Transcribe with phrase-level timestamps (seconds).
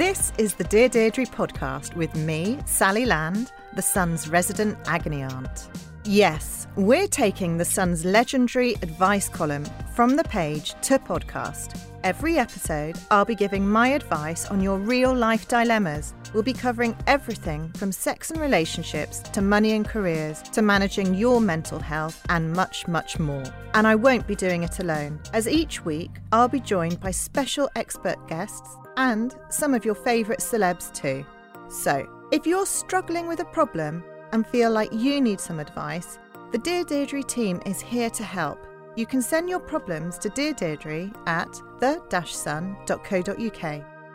[0.00, 5.68] this is the Dear Deidre podcast with me, Sally Land, the Sun's resident agony aunt.
[6.04, 11.78] Yes, we're taking the Sun's legendary advice column from the page to podcast.
[12.02, 16.14] Every episode, I'll be giving my advice on your real life dilemmas.
[16.32, 21.42] We'll be covering everything from sex and relationships to money and careers to managing your
[21.42, 23.44] mental health and much, much more.
[23.74, 27.68] And I won't be doing it alone, as each week I'll be joined by special
[27.76, 31.24] expert guests and some of your favourite celebs too.
[31.68, 36.18] So, if you're struggling with a problem and feel like you need some advice,
[36.52, 38.66] the Dear Deidre team is here to help.
[38.96, 42.40] You can send your problems to Dear Deidre at the-sun.co.uk.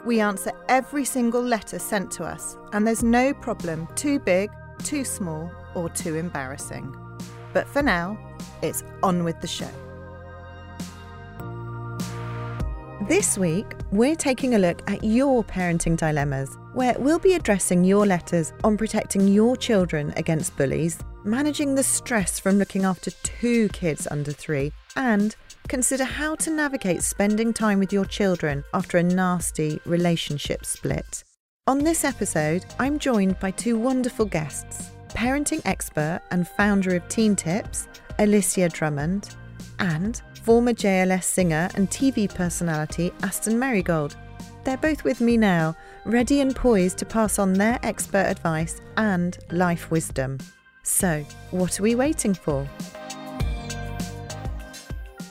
[0.05, 4.51] We answer every single letter sent to us, and there's no problem too big,
[4.83, 6.95] too small, or too embarrassing.
[7.53, 8.17] But for now,
[8.61, 9.84] it's on with the show.
[13.08, 18.04] This week, we're taking a look at your parenting dilemmas, where we'll be addressing your
[18.04, 24.08] letters on protecting your children against bullies, managing the stress from looking after two kids
[24.10, 25.36] under three, and
[25.67, 31.23] consider how to navigate spending time with your children after a nasty relationship split.
[31.67, 37.36] On this episode, I'm joined by two wonderful guests parenting expert and founder of Teen
[37.36, 39.36] Tips, Alicia Drummond,
[39.77, 44.16] and former JLS singer and TV personality Aston Merrygold.
[44.64, 45.76] They're both with me now,
[46.06, 50.38] ready and poised to pass on their expert advice and life wisdom.
[50.83, 52.67] So, what are we waiting for?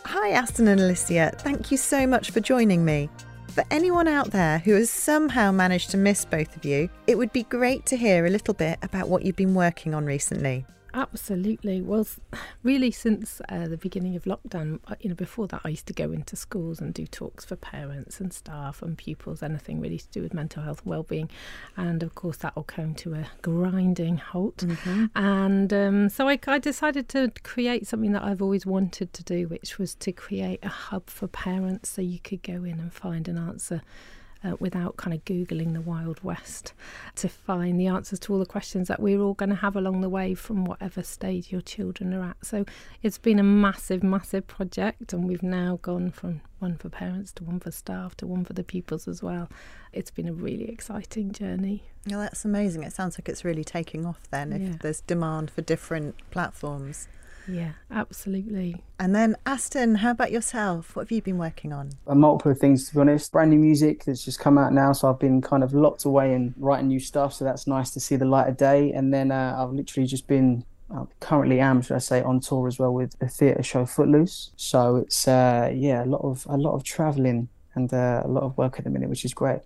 [0.05, 1.33] Hi, Aston and Alicia.
[1.39, 3.09] Thank you so much for joining me.
[3.49, 7.33] For anyone out there who has somehow managed to miss both of you, it would
[7.33, 10.67] be great to hear a little bit about what you've been working on recently.
[10.95, 11.83] Absolutely.
[11.83, 12.07] Well,
[12.63, 15.93] really, since uh, the beginning of lockdown, uh, you know, before that, I used to
[15.93, 20.09] go into schools and do talks for parents and staff and pupils, anything really to
[20.09, 21.29] do with mental health and well-being,
[21.77, 24.59] and of course, that all came to a grinding halt.
[24.59, 25.07] Mm-hmm.
[25.17, 29.49] And um, so I, I decided to create something that I've always wanted to do,
[29.49, 33.27] which was to create a hub for parents, so you could go in and find
[33.27, 33.83] an answer
[34.45, 36.73] uh, without kind of Googling the Wild West
[37.17, 40.01] to find the answers to all the questions that we're all going to have along
[40.01, 42.37] the way from whatever stage your children are at.
[42.43, 42.65] So
[43.03, 47.45] it's been a massive, massive project, and we've now gone from one for parents to
[47.45, 49.49] one for staff to one for the pupils as well.
[49.93, 51.85] It's been a really exciting journey.
[52.09, 52.83] Well, that's amazing.
[52.83, 54.77] It sounds like it's really taking off then if yeah.
[54.81, 57.09] there's demand for different platforms.
[57.49, 58.83] Yeah, absolutely.
[58.99, 60.97] And then, Aston, how about yourself?
[60.97, 61.91] What have you been working on?
[62.07, 63.33] Uh, multiple of things, to be honest.
[63.33, 66.35] Brand new music that's just come out now, so I've been kind of locked away
[66.35, 67.35] and writing new stuff.
[67.35, 68.93] So that's nice to see the light of day.
[68.93, 72.69] And then uh, I've literally just been I currently am, should I say, on tour
[72.69, 74.53] as well with the theatre show Footloose.
[74.57, 78.43] So it's uh, yeah, a lot of a lot of travelling and uh, a lot
[78.43, 79.61] of work at the minute, which is great.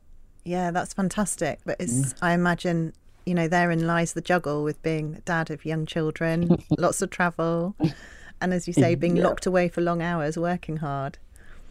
[0.44, 1.60] Yeah, that's fantastic.
[1.64, 2.18] But it's mm.
[2.22, 2.92] I imagine
[3.28, 7.76] you know, therein lies the juggle with being dad of young children, lots of travel,
[8.40, 9.24] and as you say, being yeah.
[9.24, 11.18] locked away for long hours, working hard.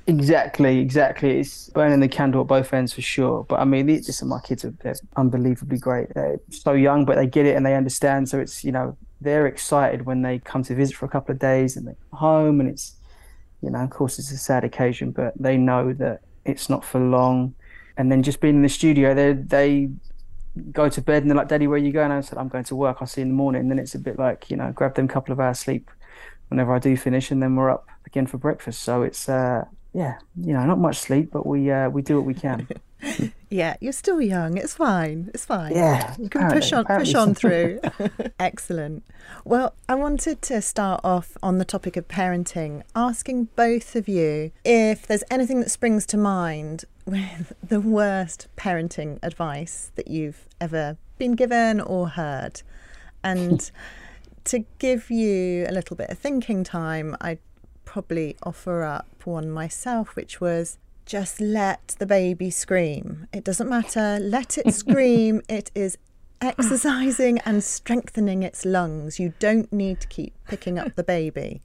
[0.05, 1.39] Exactly, exactly.
[1.39, 3.43] It's burning the candle at both ends for sure.
[3.43, 6.13] But I mean, it's just my kids are they're unbelievably great.
[6.13, 8.29] They're so young, but they get it and they understand.
[8.29, 11.39] So it's you know they're excited when they come to visit for a couple of
[11.39, 12.95] days and they come home, and it's
[13.61, 16.99] you know, of course, it's a sad occasion, but they know that it's not for
[16.99, 17.55] long.
[17.97, 19.89] And then just being in the studio, they they
[20.71, 22.12] go to bed and they're like, Daddy, where are you going?
[22.12, 22.98] I said, I'm going to work.
[23.01, 23.62] I'll see you in the morning.
[23.62, 25.89] And then it's a bit like, you know, grab them a couple of hours sleep
[26.50, 28.81] whenever I do finish and then we're up again for breakfast.
[28.81, 32.25] So it's, uh, yeah, you know, not much sleep, but we uh, we do what
[32.25, 32.68] we can.
[33.49, 34.57] Yeah, you're still young.
[34.57, 35.31] It's fine.
[35.33, 35.73] It's fine.
[35.73, 37.79] Yeah, You can push on push on through.
[38.39, 39.05] Excellent.
[39.45, 44.51] Well, I wanted to start off on the topic of parenting, asking both of you
[44.65, 50.97] if there's anything that springs to mind with the worst parenting advice that you've ever
[51.17, 52.61] been given or heard.
[53.23, 53.71] And
[54.44, 57.39] to give you a little bit of thinking time, I'd
[57.85, 60.77] probably offer up one myself, which was
[61.07, 63.27] just let the baby scream.
[63.33, 64.19] It doesn't matter.
[64.21, 65.42] Let it scream.
[65.50, 65.98] it is
[66.42, 69.19] exercising and strengthening its lungs.
[69.19, 71.62] You don't need to keep picking up the baby.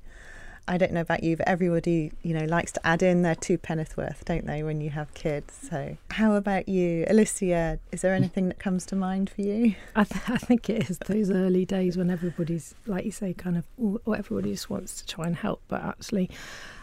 [0.69, 3.59] I don't know about you, but everybody, you know, likes to add in their two
[3.59, 5.59] penneth worth, don't they, when you have kids?
[5.69, 7.81] So, how about you, Alicia?
[7.91, 9.75] Is there anything that comes to mind for you?
[9.97, 13.59] I, th- I think it is those early days when everybody's, like you say, kind
[13.59, 16.31] of, or everybody just wants to try and help, but actually,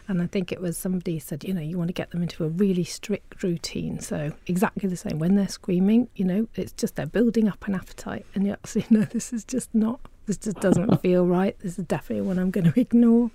[0.09, 2.43] and I think it was somebody said, you know, you want to get them into
[2.43, 3.99] a really strict routine.
[4.01, 7.75] So exactly the same when they're screaming, you know, it's just they're building up an
[7.75, 11.57] appetite, and you actually know this is just not, this just doesn't feel right.
[11.59, 13.31] This is definitely one I'm going to ignore.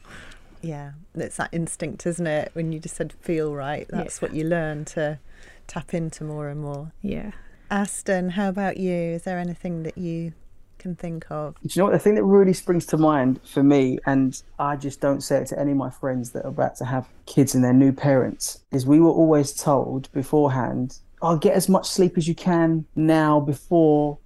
[0.61, 2.50] Yeah, it's that instinct, isn't it?
[2.55, 4.29] When you just said feel right, that's Yeah.
[4.29, 5.19] what you learn to
[5.67, 6.93] tap into more and more.
[7.03, 7.31] Yeah.
[7.71, 8.93] Aston, how about you?
[8.94, 10.32] Is there anything that you
[10.79, 11.55] can think of?
[11.62, 14.76] Do you know what the thing that really springs to mind for me, and I
[14.76, 17.55] just don't say it to any of my friends that are about to have kids
[17.55, 22.17] and their new parents, is we were always told beforehand, "Oh, get as much sleep
[22.17, 24.19] as you can now before."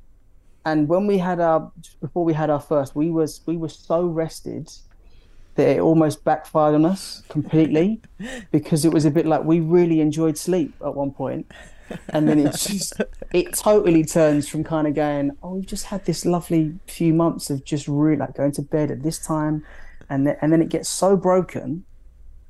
[0.64, 4.06] And when we had our before we had our first, we was we were so
[4.06, 4.70] rested
[5.54, 8.00] that it almost backfired on us completely
[8.52, 11.50] because it was a bit like we really enjoyed sleep at one point
[12.10, 13.00] and then it's just
[13.32, 17.50] it totally turns from kind of going oh we've just had this lovely few months
[17.50, 19.64] of just really like going to bed at this time.
[20.10, 21.84] And then, and then it gets so broken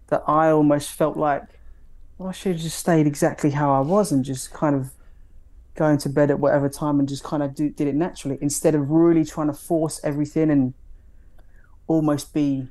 [0.08, 1.42] that i almost felt like
[2.16, 4.92] well, i should have just stayed exactly how i was and just kind of
[5.74, 8.74] going to bed at whatever time and just kind of do, did it naturally instead
[8.74, 10.74] of really trying to force everything and
[11.86, 12.66] almost be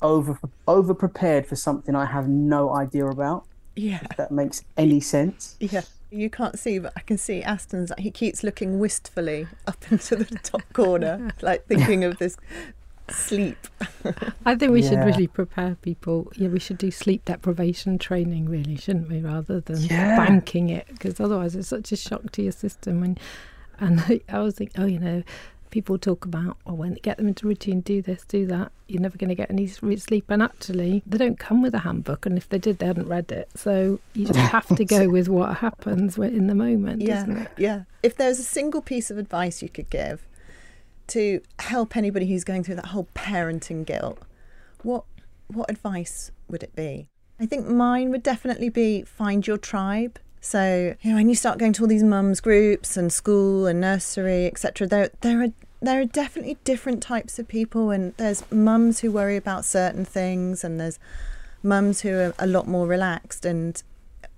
[0.00, 3.44] over over prepared for something i have no idea about
[3.76, 5.82] Yeah, if that makes any sense yeah.
[6.12, 7.92] You can't see, but I can see Aston's.
[7.96, 12.36] He keeps looking wistfully up into the top corner, like thinking of this
[13.10, 13.56] sleep.
[14.44, 16.32] I think we should really prepare people.
[16.34, 20.16] Yeah, we should do sleep deprivation training, really, shouldn't we, rather than Yeah.
[20.16, 20.88] banking it?
[20.88, 23.00] Because otherwise, it's such a shock to your system.
[23.00, 23.16] When,
[23.78, 25.22] and I, I was thinking, oh, you know,
[25.70, 28.72] people talk about, oh, when they get them into routine, do this, do that.
[28.88, 32.26] You're never going to get any sleep, and actually, they don't come with a handbook.
[32.26, 33.48] And if they did, they hadn't read it.
[33.54, 37.50] So you just have to go with what happens in the moment, doesn't Yeah, it?
[37.56, 37.82] yeah.
[38.02, 40.26] If there's a single piece of advice you could give
[41.08, 44.18] to help anybody who's going through that whole parenting guilt,
[44.82, 45.04] what
[45.48, 47.08] what advice would it be?
[47.40, 50.18] I think mine would definitely be find your tribe.
[50.40, 53.80] So you know, when you start going to all these mums groups and school and
[53.80, 55.52] nursery, etc., there there are
[55.82, 60.64] there are definitely different types of people, and there's mums who worry about certain things,
[60.64, 60.98] and there's
[61.62, 63.82] mums who are a lot more relaxed and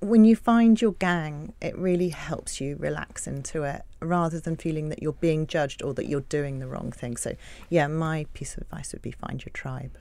[0.03, 4.89] when you find your gang, it really helps you relax into it rather than feeling
[4.89, 7.17] that you're being judged or that you're doing the wrong thing.
[7.17, 7.37] So,
[7.71, 9.97] yeah, my piece of advice would be find your tribe.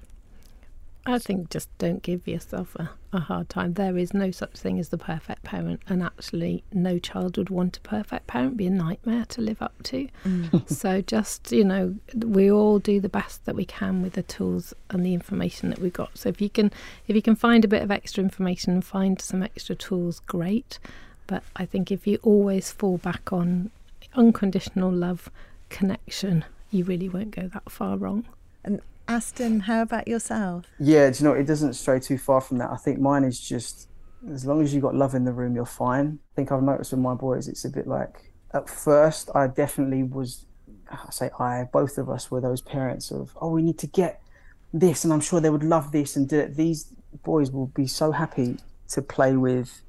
[1.03, 3.73] I think just don't give yourself a, a hard time.
[3.73, 7.77] There is no such thing as the perfect parent, and actually, no child would want
[7.77, 8.57] a perfect parent.
[8.57, 10.07] Be a nightmare to live up to.
[10.23, 10.69] Mm.
[10.69, 14.73] so just you know, we all do the best that we can with the tools
[14.91, 16.15] and the information that we've got.
[16.17, 16.71] So if you can,
[17.07, 20.77] if you can find a bit of extra information and find some extra tools, great.
[21.25, 23.71] But I think if you always fall back on
[24.13, 25.31] unconditional love,
[25.69, 28.25] connection, you really won't go that far wrong.
[28.63, 28.81] And
[29.11, 30.63] Aston, how about yourself?
[30.79, 32.69] Yeah, do you know, it doesn't stray too far from that.
[32.71, 33.89] I think mine is just
[34.31, 36.19] as long as you've got love in the room, you're fine.
[36.31, 40.03] I think I've noticed with my boys, it's a bit like at first, I definitely
[40.03, 40.45] was,
[40.89, 44.21] I say I, both of us were those parents of, oh, we need to get
[44.73, 46.15] this, and I'm sure they would love this.
[46.15, 46.55] And do it.
[46.55, 48.59] these boys will be so happy
[48.91, 49.81] to play with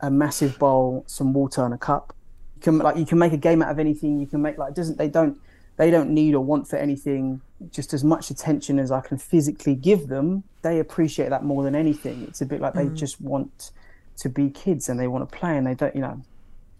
[0.00, 2.14] a massive bowl, some water, and a cup.
[2.56, 4.18] You can like you can make a game out of anything.
[4.18, 5.38] You can make like doesn't they don't
[5.78, 9.74] they don't need or want for anything just as much attention as I can physically
[9.74, 10.42] give them.
[10.62, 12.24] They appreciate that more than anything.
[12.24, 12.96] It's a bit like they mm.
[12.96, 13.70] just want
[14.18, 16.20] to be kids and they want to play and they don't, you know,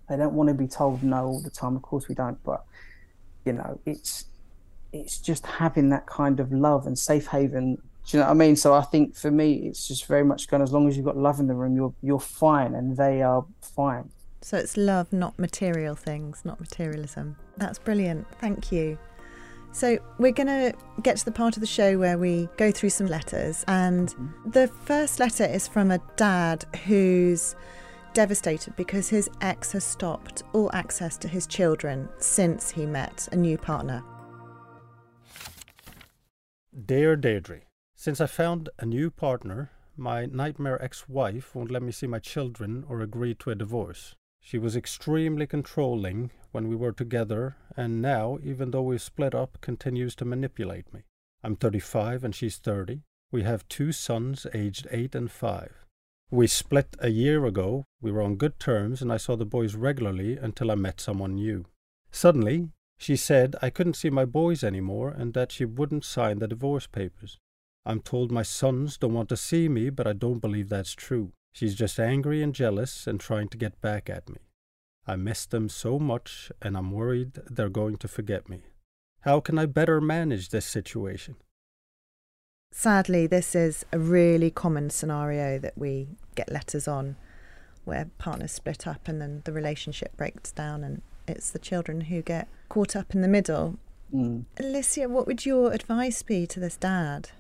[0.08, 1.76] they don't want to be told no all the time.
[1.76, 2.64] Of course we don't, but
[3.44, 4.24] you know, it's
[4.92, 7.76] it's just having that kind of love and safe haven.
[8.06, 8.56] Do you know what I mean?
[8.56, 10.62] So I think for me, it's just very much going.
[10.62, 13.44] As long as you've got love in the room, you're you're fine, and they are
[13.60, 14.10] fine.
[14.40, 17.36] So it's love, not material things, not materialism.
[17.56, 18.26] That's brilliant.
[18.40, 18.98] Thank you.
[19.72, 22.90] So we're going to get to the part of the show where we go through
[22.90, 23.64] some letters.
[23.68, 24.50] And mm-hmm.
[24.50, 27.54] the first letter is from a dad who's
[28.14, 33.36] devastated because his ex has stopped all access to his children since he met a
[33.36, 34.02] new partner.
[36.86, 37.62] Dear Deidre,
[37.94, 42.20] since I found a new partner, my nightmare ex wife won't let me see my
[42.20, 44.14] children or agree to a divorce.
[44.48, 49.60] She was extremely controlling when we were together, and now, even though we've split up,
[49.60, 51.02] continues to manipulate me.
[51.44, 53.02] I'm 35 and she's 30.
[53.30, 55.84] We have two sons aged 8 and 5.
[56.30, 57.84] We split a year ago.
[58.00, 61.34] We were on good terms, and I saw the boys regularly until I met someone
[61.34, 61.66] new.
[62.10, 66.48] Suddenly, she said I couldn't see my boys anymore and that she wouldn't sign the
[66.48, 67.38] divorce papers.
[67.84, 71.32] I'm told my sons don't want to see me, but I don't believe that's true.
[71.52, 74.38] She's just angry and jealous and trying to get back at me.
[75.06, 78.60] I miss them so much, and I'm worried they're going to forget me.
[79.22, 81.36] How can I better manage this situation?
[82.70, 87.16] Sadly, this is a really common scenario that we get letters on
[87.84, 92.20] where partners split up and then the relationship breaks down and it's the children who
[92.22, 93.78] get caught up in the middle.
[94.14, 94.44] Mm.
[94.58, 97.30] Alicia, what would your advice be to this dad?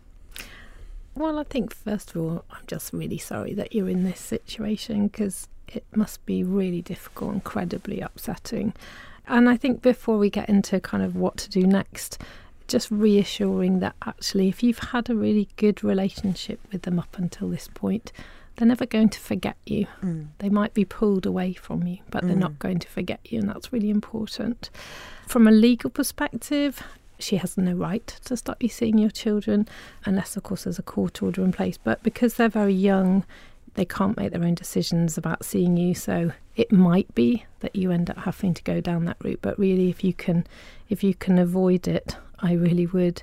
[1.18, 5.08] Well, I think first of all, I'm just really sorry that you're in this situation
[5.08, 8.72] because it must be really difficult, incredibly upsetting.
[9.26, 12.22] And I think before we get into kind of what to do next,
[12.68, 17.48] just reassuring that actually, if you've had a really good relationship with them up until
[17.48, 18.12] this point,
[18.54, 19.86] they're never going to forget you.
[20.00, 20.28] Mm.
[20.38, 22.40] They might be pulled away from you, but they're Mm.
[22.40, 24.70] not going to forget you, and that's really important.
[25.26, 26.80] From a legal perspective,
[27.18, 29.68] she has no right to stop you seeing your children,
[30.04, 31.78] unless, of course, there's a court order in place.
[31.78, 33.24] But because they're very young,
[33.74, 35.94] they can't make their own decisions about seeing you.
[35.94, 39.40] So it might be that you end up having to go down that route.
[39.42, 40.46] But really, if you can,
[40.88, 43.22] if you can avoid it, I really would.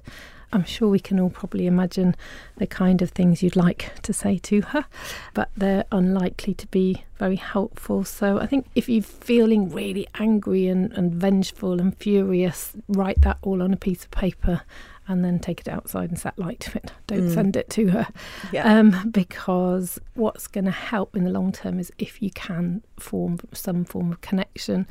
[0.54, 2.16] I'm sure we can all probably imagine
[2.58, 4.86] the kind of things you'd like to say to her,
[5.34, 8.04] but they're unlikely to be very helpful.
[8.04, 13.38] So I think if you're feeling really angry and, and vengeful and furious, write that
[13.42, 14.62] all on a piece of paper
[15.08, 16.92] and then take it outside and set light to it.
[17.06, 17.34] Don't Mm.
[17.34, 18.08] send it to her.
[18.80, 23.40] Um, because what's going to help in the long term is if you can form
[23.54, 24.88] some form of connection.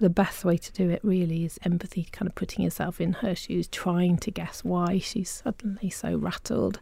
[0.00, 3.34] The best way to do it really is empathy, kind of putting yourself in her
[3.34, 6.80] shoes, trying to guess why she's suddenly so rattled.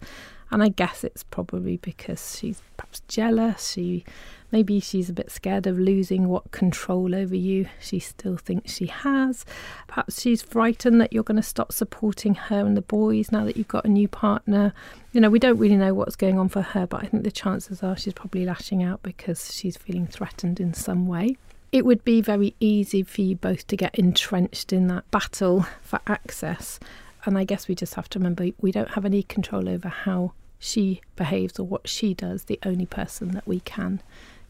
[0.53, 3.73] And I guess it's probably because she's perhaps jealous.
[3.73, 4.05] She
[4.53, 8.87] maybe she's a bit scared of losing what control over you she still thinks she
[8.87, 9.45] has.
[9.89, 13.57] Perhaps she's frightened that you're going to stop supporting her and the boys now that
[13.57, 14.73] you've got a new partner.
[15.13, 17.33] You know, we don't really know what's going on for her, but I think the
[17.33, 21.37] chances are she's probably lashing out because she's feeling threatened in some way.
[21.71, 26.01] It would be very easy for you both to get entrenched in that battle for
[26.07, 26.81] access.
[27.25, 30.33] And I guess we just have to remember we don't have any control over how
[30.59, 32.45] she behaves or what she does.
[32.45, 34.03] The only person that we can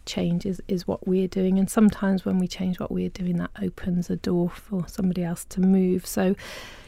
[0.06, 1.58] change is, is what we're doing.
[1.58, 5.44] And sometimes when we change what we're doing, that opens a door for somebody else
[5.46, 6.06] to move.
[6.06, 6.34] So,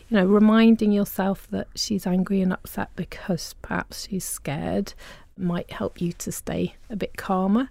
[0.08, 4.94] you know, reminding yourself that she's angry and upset because perhaps she's scared
[5.36, 7.68] might help you to stay a bit calmer.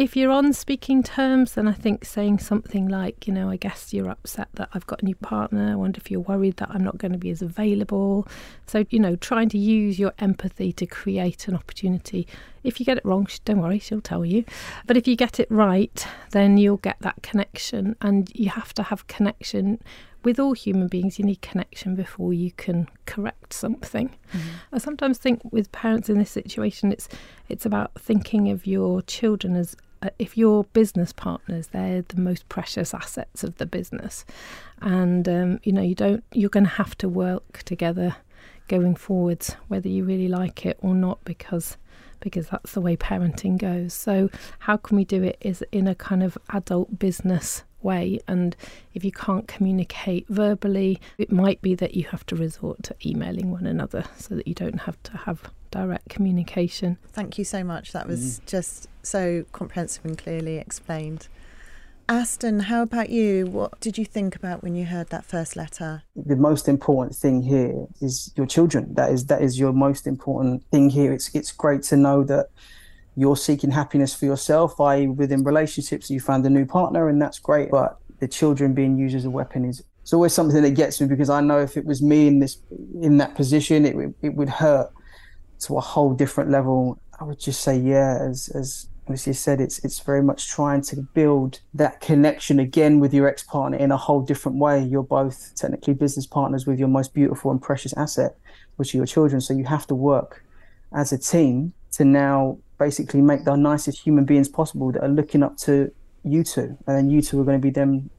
[0.00, 3.92] If you're on speaking terms, then I think saying something like, you know, I guess
[3.92, 5.72] you're upset that I've got a new partner.
[5.72, 8.26] I wonder if you're worried that I'm not going to be as available.
[8.66, 12.26] So, you know, trying to use your empathy to create an opportunity.
[12.64, 14.46] If you get it wrong, don't worry, she'll tell you.
[14.86, 17.94] But if you get it right, then you'll get that connection.
[18.00, 19.82] And you have to have connection
[20.22, 24.08] with all human beings, you need connection before you can correct something.
[24.08, 24.48] Mm-hmm.
[24.72, 27.08] I sometimes think with parents in this situation, it's
[27.48, 29.76] it's about thinking of your children as
[30.18, 34.24] if your business partners, they're the most precious assets of the business,
[34.80, 38.16] and um, you know you don't you're going to have to work together
[38.68, 41.76] going forwards, whether you really like it or not, because
[42.20, 43.94] because that's the way parenting goes.
[43.94, 44.30] So
[44.60, 48.56] how can we do it is in a kind of adult business way and
[48.94, 53.50] if you can't communicate verbally it might be that you have to resort to emailing
[53.50, 57.92] one another so that you don't have to have direct communication Thank you so much.
[57.92, 58.46] That was mm.
[58.46, 61.28] just so comprehensive and clearly explained.
[62.08, 63.46] Aston, how about you?
[63.46, 66.02] What did you think about when you heard that first letter?
[66.16, 68.94] the most important thing here is your children.
[68.94, 71.12] That is that is your most important thing here.
[71.12, 72.46] It's it's great to know that
[73.16, 77.38] you're seeking happiness for yourself, i.e., within relationships, you found a new partner, and that's
[77.38, 77.70] great.
[77.70, 81.06] But the children being used as a weapon is it's always something that gets me
[81.06, 82.58] because I know if it was me in this
[83.00, 84.90] in that position, it it would hurt
[85.60, 87.00] to a whole different level.
[87.20, 90.96] I would just say, yeah, as as Lucia said, it's it's very much trying to
[91.14, 94.82] build that connection again with your ex partner in a whole different way.
[94.82, 98.36] You're both technically business partners with your most beautiful and precious asset,
[98.76, 99.40] which are your children.
[99.40, 100.44] So you have to work
[100.92, 105.42] as a team to now basically make the nicest human beings possible that are looking
[105.42, 105.92] up to
[106.24, 108.10] you two, and then you two are going to be them,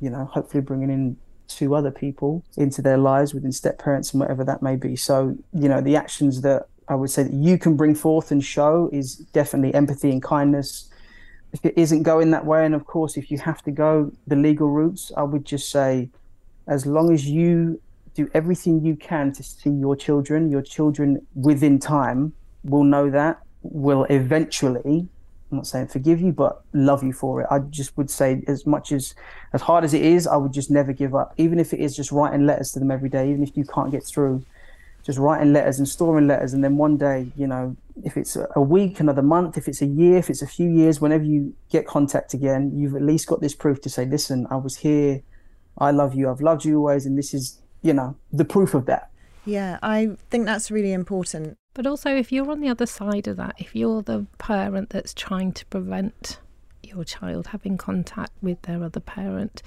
[0.00, 4.20] you know, hopefully bringing in two other people into their lives within step parents and
[4.20, 4.94] whatever that may be.
[4.94, 8.44] So, you know, the actions that I would say that you can bring forth and
[8.44, 10.90] show is definitely empathy and kindness.
[11.52, 14.36] If it isn't going that way, and of course, if you have to go the
[14.36, 16.10] legal routes, I would just say,
[16.66, 17.80] as long as you
[18.18, 22.32] do everything you can to see your children, your children within time
[22.64, 25.08] will know that, will eventually
[25.50, 27.46] I'm not saying forgive you, but love you for it.
[27.50, 29.14] I just would say, as much as
[29.54, 31.32] as hard as it is, I would just never give up.
[31.38, 33.90] Even if it is just writing letters to them every day, even if you can't
[33.90, 34.44] get through,
[35.02, 38.60] just writing letters and storing letters, and then one day, you know, if it's a
[38.60, 41.86] week, another month, if it's a year, if it's a few years, whenever you get
[41.86, 45.22] contact again, you've at least got this proof to say, listen, I was here,
[45.78, 48.86] I love you, I've loved you always, and this is, you know, the proof of
[48.86, 49.10] that.
[49.44, 51.56] Yeah, I think that's really important.
[51.74, 55.14] But also, if you're on the other side of that, if you're the parent that's
[55.14, 56.40] trying to prevent
[56.82, 59.62] your child having contact with their other parent,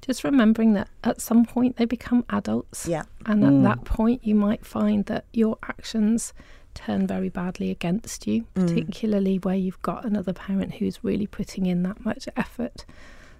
[0.00, 2.86] just remembering that at some point they become adults.
[2.86, 3.04] Yeah.
[3.24, 3.62] And at mm.
[3.62, 6.32] that point, you might find that your actions
[6.74, 8.46] turn very badly against you, mm.
[8.54, 9.44] particularly mm.
[9.44, 12.84] where you've got another parent who's really putting in that much effort.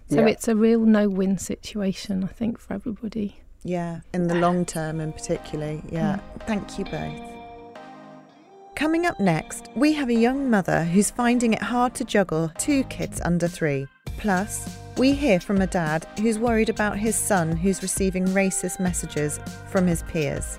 [0.08, 0.26] So yeah.
[0.26, 3.41] it's a real no win situation, I think, for everybody.
[3.64, 5.82] Yeah, in the long term, and particularly.
[5.90, 6.16] Yeah.
[6.16, 6.46] Mm.
[6.46, 7.32] Thank you both.
[8.74, 12.82] Coming up next, we have a young mother who's finding it hard to juggle two
[12.84, 13.86] kids under three.
[14.18, 19.38] Plus, we hear from a dad who's worried about his son who's receiving racist messages
[19.70, 20.58] from his peers.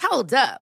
[0.00, 0.65] Hold up.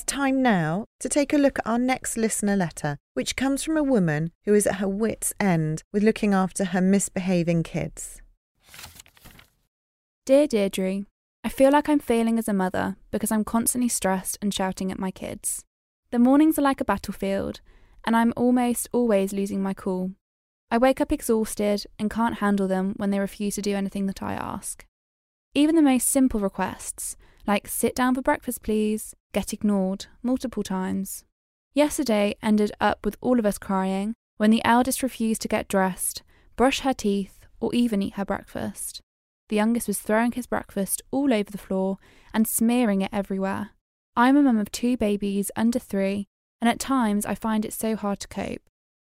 [0.00, 3.76] It's time now to take a look at our next listener letter, which comes from
[3.76, 8.22] a woman who is at her wits' end with looking after her misbehaving kids.
[10.24, 11.04] Dear Deidre,
[11.44, 14.98] I feel like I'm failing as a mother because I'm constantly stressed and shouting at
[14.98, 15.66] my kids.
[16.12, 17.60] The mornings are like a battlefield,
[18.06, 20.12] and I'm almost always losing my cool.
[20.70, 24.22] I wake up exhausted and can't handle them when they refuse to do anything that
[24.22, 24.86] I ask.
[25.54, 27.18] Even the most simple requests,
[27.50, 31.24] like sit down for breakfast, please, get ignored multiple times.
[31.74, 36.22] Yesterday ended up with all of us crying when the eldest refused to get dressed,
[36.54, 39.00] brush her teeth, or even eat her breakfast.
[39.48, 41.98] The youngest was throwing his breakfast all over the floor
[42.32, 43.70] and smearing it everywhere.
[44.14, 46.28] I'm a mum of two babies under three,
[46.60, 48.62] and at times I find it so hard to cope.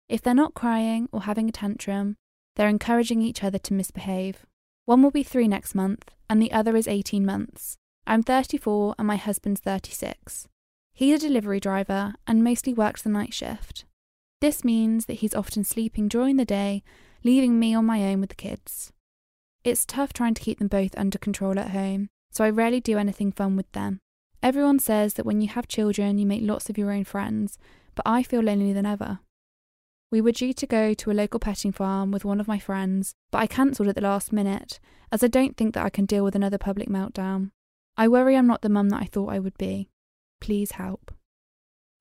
[0.09, 2.17] If they're not crying or having a tantrum,
[2.57, 4.45] they're encouraging each other to misbehave.
[4.83, 7.77] One will be three next month, and the other is 18 months.
[8.07, 10.47] I'm 34 and my husband's 36.
[10.93, 13.85] He's a delivery driver and mostly works the night shift.
[14.41, 16.83] This means that he's often sleeping during the day,
[17.23, 18.93] leaving me on my own with the kids.
[19.63, 22.99] It's tough trying to keep them both under control at home, so I rarely do
[22.99, 23.99] anything fun with them.
[24.43, 27.57] Everyone says that when you have children, you make lots of your own friends,
[27.95, 29.19] but I feel lonelier than ever.
[30.11, 33.15] We were due to go to a local petting farm with one of my friends,
[33.31, 34.79] but I cancelled at the last minute,
[35.11, 37.49] as I don't think that I can deal with another public meltdown.
[37.97, 39.89] I worry I'm not the mum that I thought I would be.
[40.41, 41.11] Please help.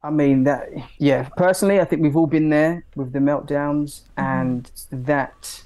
[0.03, 4.21] I mean that yeah, personally I think we've all been there with the meltdowns mm-hmm.
[4.21, 5.63] and that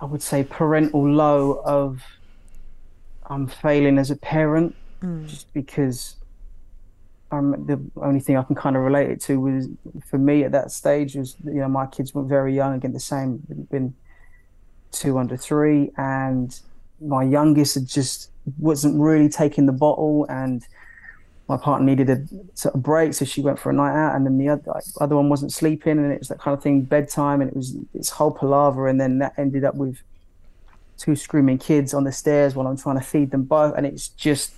[0.00, 2.02] I would say parental low of
[3.26, 5.26] I'm failing as a parent mm.
[5.26, 6.16] just because
[7.30, 9.68] I'm the only thing I can kind of relate it to was
[10.08, 13.00] for me at that stage was you know my kids were very young again the
[13.00, 13.94] same been
[14.90, 16.58] two under three and
[17.00, 20.64] my youngest had just wasn't really taking the bottle and
[21.48, 22.22] my partner needed a
[22.54, 25.16] sort of break, so she went for a night out, and then the other other
[25.16, 28.10] one wasn't sleeping, and it was that kind of thing, bedtime, and it was this
[28.10, 29.98] whole palaver, and then that ended up with
[30.98, 34.08] two screaming kids on the stairs while I'm trying to feed them both, and it's
[34.08, 34.52] just,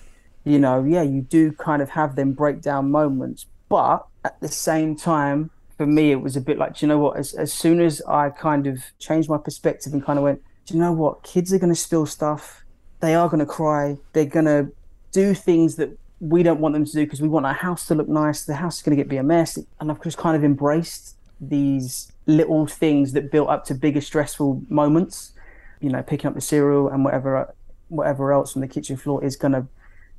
[0.44, 4.96] you know, yeah, you do kind of have them breakdown moments, but at the same
[4.96, 7.16] time, for me, it was a bit like, you know what?
[7.16, 10.75] As as soon as I kind of changed my perspective and kind of went, do
[10.75, 11.23] you know what?
[11.23, 12.61] Kids are going to spill stuff
[13.01, 13.96] they are going to cry.
[14.12, 14.70] They're going to
[15.12, 17.94] do things that we don't want them to do because we want our house to
[17.94, 18.44] look nice.
[18.44, 21.16] The house is going to get be a mess, and I've just kind of embraced
[21.40, 25.33] these little things that built up to bigger stressful moments.
[25.81, 27.55] You know, picking up the cereal and whatever
[27.88, 29.66] whatever else on the kitchen floor is going to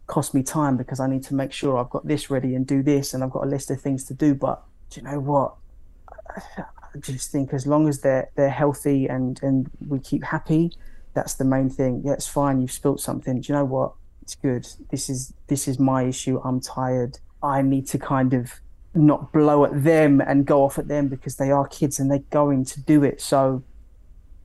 [0.07, 2.81] cost me time because I need to make sure I've got this ready and do
[2.81, 4.33] this, and I've got a list of things to do.
[4.33, 5.53] But do you know what?
[6.93, 10.71] I just think as long as they're they're healthy and and we keep happy,
[11.13, 12.01] that's the main thing.
[12.05, 12.61] Yeah, it's fine.
[12.61, 13.41] You've spilt something.
[13.41, 13.93] Do you know what?
[14.21, 14.67] It's good.
[14.89, 16.41] This is this is my issue.
[16.43, 17.19] I'm tired.
[17.43, 18.59] I need to kind of
[18.93, 22.19] not blow at them and go off at them because they are kids and they're
[22.29, 23.21] going to do it.
[23.21, 23.63] So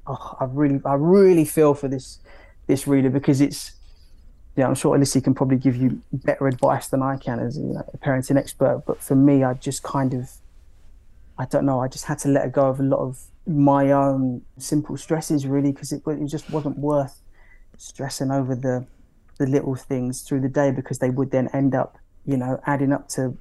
[0.07, 2.19] oh, I really I really feel for this
[2.67, 3.73] this reader because it's
[4.57, 7.65] yeah, I'm sure Alicia can probably give you better advice than I can as you
[7.65, 8.85] know, a parenting expert.
[8.87, 10.31] But for me, I just kind of
[11.39, 11.81] I don't know.
[11.81, 15.73] I just had to let go of a lot of my own simple stresses, really,
[15.73, 17.21] because it, it just wasn't worth
[17.77, 18.87] stressing over the
[19.39, 22.91] the little things through the day because they would then end up, you know, adding
[22.91, 23.37] up to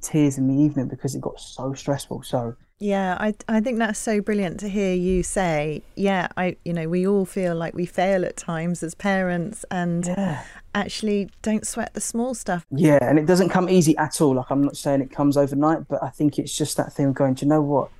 [0.00, 2.22] tears in the evening because it got so stressful.
[2.22, 5.82] So yeah, I I think that's so brilliant to hear you say.
[5.96, 10.06] Yeah, I you know we all feel like we fail at times as parents, and
[10.06, 10.44] yeah.
[10.74, 12.64] actually don't sweat the small stuff.
[12.70, 14.34] Yeah, and it doesn't come easy at all.
[14.36, 17.14] Like I'm not saying it comes overnight, but I think it's just that thing of
[17.14, 17.34] going.
[17.34, 17.90] Do you know what?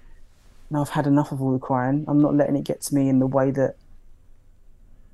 [0.71, 2.07] Now I've had enough of all the crying.
[2.09, 3.77] I'm not letting it get to me in the way that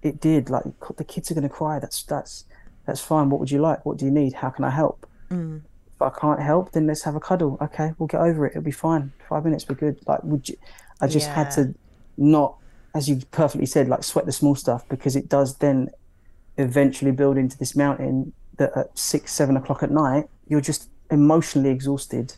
[0.03, 0.49] it did.
[0.49, 0.63] Like
[0.97, 1.81] the kids are going to cry.
[1.81, 2.45] That's that's
[2.87, 3.31] that's fine.
[3.31, 3.85] What would you like?
[3.85, 4.35] What do you need?
[4.35, 5.09] How can I help?
[5.29, 5.63] Mm.
[5.97, 7.57] If I can't help, then let's have a cuddle.
[7.61, 8.51] Okay, we'll get over it.
[8.51, 9.13] It'll be fine.
[9.29, 9.99] Five minutes, we're good.
[10.07, 10.57] Like, would you?
[11.01, 11.35] I just yeah.
[11.35, 11.75] had to
[12.19, 12.57] not,
[12.95, 15.91] as you perfectly said, like sweat the small stuff because it does then
[16.59, 21.71] eventually build into this mountain that at six, seven o'clock at night, you're just emotionally
[21.71, 22.35] exhausted,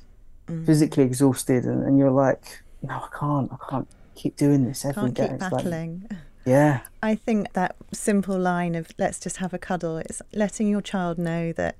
[0.46, 0.66] mm.
[0.66, 5.12] physically exhausted, and, and, you're like, no, I can't, I can't keep doing this every
[5.12, 5.28] can't day.
[5.28, 6.06] Keep battling.
[6.10, 6.80] Like, yeah.
[7.02, 11.18] I think that simple line of let's just have a cuddle is letting your child
[11.18, 11.76] know that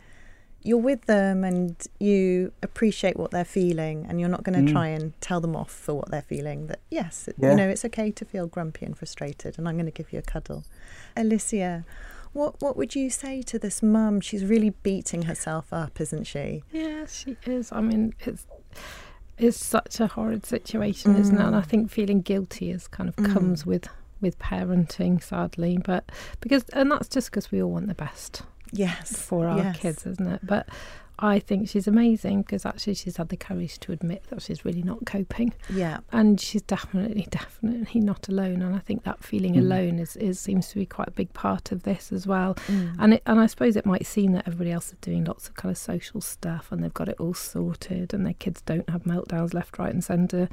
[0.62, 4.72] you're with them and you appreciate what they're feeling and you're not going to mm.
[4.72, 7.50] try and tell them off for what they're feeling that yes yeah.
[7.50, 10.18] you know it's okay to feel grumpy and frustrated and I'm going to give you
[10.18, 10.64] a cuddle
[11.16, 11.84] Alicia
[12.32, 16.62] what what would you say to this mum she's really beating herself up isn't she
[16.72, 18.46] yeah she is I mean it's
[19.38, 21.20] it's such a horrid situation mm.
[21.20, 21.66] isn't it and I mm.
[21.66, 23.32] think feeling guilty is kind of mm.
[23.32, 23.88] comes with
[24.20, 25.78] with parenting, sadly.
[25.82, 28.42] But because, and that's just because we all want the best.
[28.72, 29.16] Yes.
[29.16, 29.78] For our yes.
[29.78, 30.40] kids, isn't it?
[30.42, 30.68] But
[31.20, 34.82] I think she's amazing because actually she's had the courage to admit that she's really
[34.82, 35.52] not coping.
[35.68, 35.98] Yeah.
[36.12, 38.62] And she's definitely, definitely not alone.
[38.62, 39.60] And I think that feeling mm.
[39.60, 42.54] alone is, is seems to be quite a big part of this as well.
[42.68, 42.94] Mm.
[43.00, 45.54] And it, and I suppose it might seem that everybody else is doing lots of
[45.54, 49.02] kind of social stuff and they've got it all sorted and their kids don't have
[49.02, 50.48] meltdowns left, right, and centre.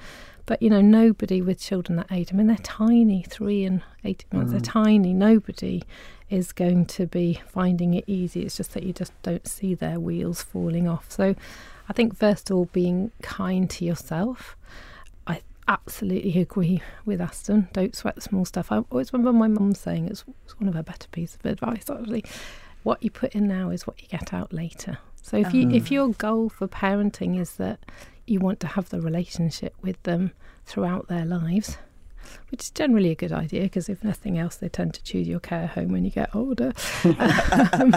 [0.45, 4.29] But you know, nobody with children that age, I mean, they're tiny, three and eighteen
[4.31, 4.51] months, mm.
[4.53, 5.13] they're tiny.
[5.13, 5.83] Nobody
[6.29, 8.41] is going to be finding it easy.
[8.43, 11.11] It's just that you just don't see their wheels falling off.
[11.11, 11.35] So
[11.89, 14.55] I think, first of all, being kind to yourself.
[15.27, 17.69] I absolutely agree with Aston.
[17.73, 18.71] Don't sweat the small stuff.
[18.71, 21.89] I always remember my mum saying it's, it's one of her better pieces of advice,
[21.89, 22.23] actually.
[22.83, 24.99] What you put in now is what you get out later.
[25.21, 25.93] So if you if ah.
[25.95, 27.79] your goal for parenting is that
[28.27, 30.31] you want to have the relationship with them
[30.65, 31.77] throughout their lives,
[32.49, 35.39] which is generally a good idea because if nothing else, they tend to choose your
[35.39, 36.73] care home when you get older.
[37.03, 37.91] um,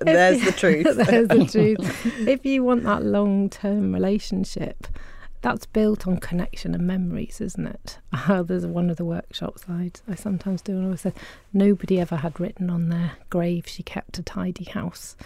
[0.00, 0.96] there's the truth.
[0.96, 2.26] there's the truth.
[2.26, 4.86] If you want that long term relationship,
[5.44, 7.98] that's built on connection and memories, isn't it?
[8.14, 11.12] Uh, there's one of the workshops I, I sometimes do, and I always say,
[11.52, 15.16] nobody ever had written on their grave she kept a tidy house.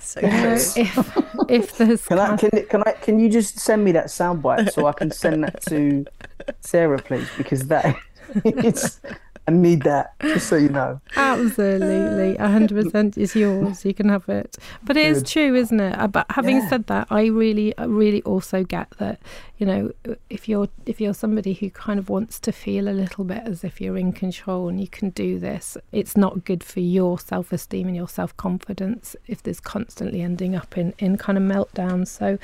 [0.00, 0.76] So if
[1.48, 4.86] if there's can I, can, can I can you just send me that soundbite so
[4.86, 6.06] I can send that to
[6.60, 7.28] Sarah, please?
[7.38, 7.96] Because that
[8.44, 9.00] it's
[9.48, 11.00] I need that, just so you know.
[11.16, 13.84] Absolutely, hundred percent is yours.
[13.84, 14.56] You can have it.
[14.84, 15.16] But it Good.
[15.16, 15.98] is true, isn't it?
[15.98, 16.68] Uh, but having yeah.
[16.68, 19.18] said that, I really, really also get that.
[19.58, 19.92] You know,
[20.30, 23.64] if you're if you're somebody who kind of wants to feel a little bit as
[23.64, 27.52] if you're in control and you can do this, it's not good for your self
[27.52, 32.08] esteem and your self confidence if there's constantly ending up in in kind of meltdowns.
[32.08, 32.38] So,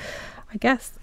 [0.53, 0.99] I guess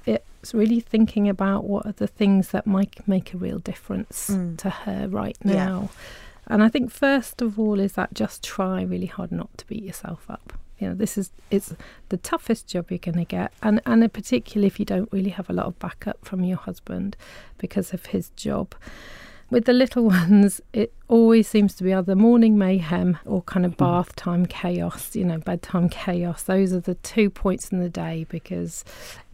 [0.46, 4.56] it's really thinking about what are the things that might make a real difference mm.
[4.58, 5.90] to her right now.
[5.90, 6.54] Yeah.
[6.54, 9.82] And I think first of all is that just try really hard not to beat
[9.82, 10.52] yourself up.
[10.78, 11.74] You know, this is it's
[12.10, 15.50] the toughest job you're going to get, and and particularly if you don't really have
[15.50, 17.16] a lot of backup from your husband
[17.58, 18.76] because of his job.
[19.48, 23.76] With the little ones, it always seems to be either morning mayhem or kind of
[23.78, 26.42] bath time chaos, you know, bedtime chaos.
[26.42, 28.84] Those are the two points in the day because,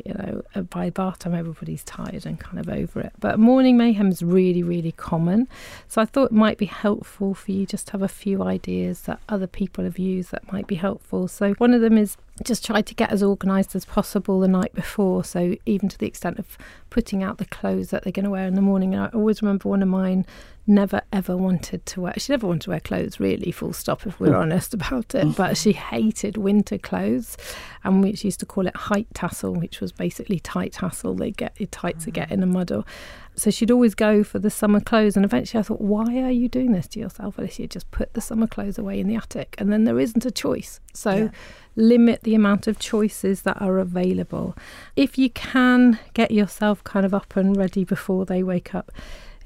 [0.04, 3.12] you know, uh, by time everybody's tired and kind of over it.
[3.20, 5.48] But morning mayhem is really, really common.
[5.88, 9.02] So I thought it might be helpful for you just to have a few ideas
[9.02, 11.28] that other people have used that might be helpful.
[11.28, 14.74] So one of them is just try to get as organised as possible the night
[14.74, 15.24] before.
[15.24, 16.58] So even to the extent of
[16.90, 18.94] putting out the clothes that they're going to wear in the morning.
[18.94, 20.26] And I always remember one of mine
[20.66, 22.14] never ever wanted to wear.
[22.18, 24.06] She never wanted to wear clothes, really, full stop.
[24.06, 27.36] If we're honest about it, but she hated winter clothes,
[27.84, 31.14] and we used to call it height tassel, which was basically tight tassel.
[31.14, 32.12] They get your tights mm.
[32.12, 32.86] get in a muddle.
[33.34, 35.16] So she'd always go for the summer clothes.
[35.16, 37.66] And eventually I thought, why are you doing this to yourself, Alicia?
[37.66, 39.54] Just put the summer clothes away in the attic.
[39.58, 40.80] And then there isn't a choice.
[40.92, 41.28] So yeah.
[41.74, 44.54] limit the amount of choices that are available.
[44.96, 48.92] If you can get yourself kind of up and ready before they wake up,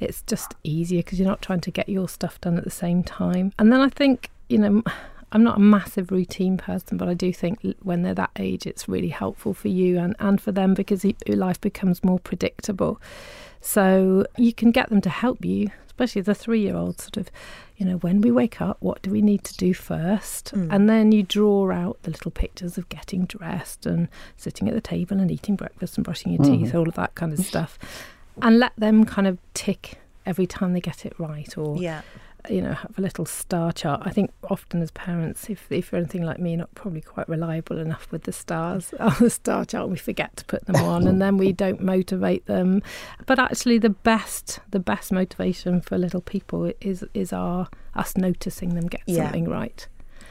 [0.01, 3.03] it's just easier because you're not trying to get your stuff done at the same
[3.03, 3.53] time.
[3.59, 4.83] And then I think, you know,
[5.33, 8.89] I'm not a massive routine person, but I do think when they're that age, it's
[8.89, 13.01] really helpful for you and, and for them because life becomes more predictable.
[13.61, 17.31] So you can get them to help you, especially the three year old, sort of,
[17.77, 20.55] you know, when we wake up, what do we need to do first?
[20.55, 20.73] Mm.
[20.73, 24.81] And then you draw out the little pictures of getting dressed and sitting at the
[24.81, 26.61] table and eating breakfast and brushing your mm.
[26.61, 27.79] teeth, all of that kind of stuff.
[28.43, 32.03] And let them kind of tick every time they get it right or yeah.
[32.51, 34.03] you know have a little star chart.
[34.05, 37.79] I think often as parents if, if you're anything like me not probably quite reliable
[37.79, 41.23] enough with the stars on the star chart we forget to put them on and
[41.23, 42.83] then we don't motivate them.
[43.25, 48.75] But actually the best the best motivation for little people is is our us noticing
[48.75, 49.25] them get yeah.
[49.25, 49.87] something right.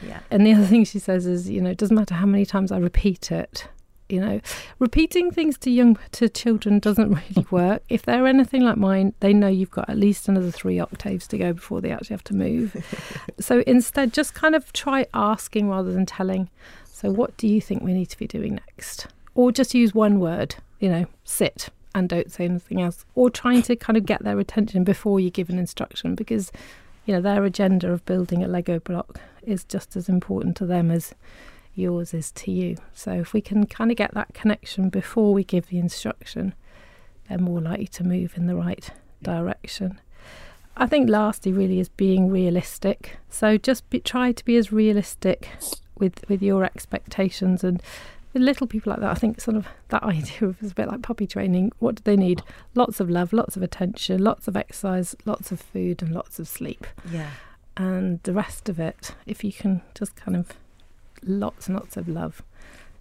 [0.06, 0.20] Yeah.
[0.30, 2.70] And the other thing she says is you know it doesn't matter how many times
[2.70, 3.66] i repeat it
[4.08, 4.40] you know
[4.78, 7.82] repeating things to young to children doesn't really work.
[7.88, 11.38] If they're anything like mine they know you've got at least another three octaves to
[11.38, 12.76] go before they actually have to move.
[13.40, 16.48] So instead just kind of try asking rather than telling.
[16.84, 19.08] So what do you think we need to be doing next?
[19.34, 23.04] Or just use one word you know sit and don't say anything else.
[23.14, 26.52] Or trying to kind of get their attention before you give an instruction because
[27.06, 30.90] you know their agenda of building a lego block is just as important to them
[30.90, 31.14] as
[31.78, 32.76] yours is to you.
[32.92, 36.54] So if we can kind of get that connection before we give the instruction,
[37.28, 38.88] they're more likely to move in the right
[39.22, 40.00] direction.
[40.76, 43.16] I think lastly really is being realistic.
[43.30, 45.48] So just be, try to be as realistic
[45.98, 47.82] with with your expectations and
[48.34, 49.10] with little people like that.
[49.10, 51.72] I think sort of that idea of is a bit like puppy training.
[51.78, 52.42] What do they need?
[52.74, 56.46] Lots of love, lots of attention, lots of exercise, lots of food, and lots of
[56.46, 56.86] sleep.
[57.10, 57.30] Yeah.
[57.78, 60.52] And the rest of it, if you can just kind of
[61.26, 62.42] lots and lots of love,